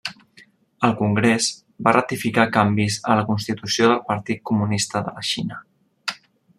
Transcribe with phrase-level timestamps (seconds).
[0.87, 1.49] El Congrés
[1.87, 5.61] va ratificar canvis a la Constitució del Partit Comunista de la Xina.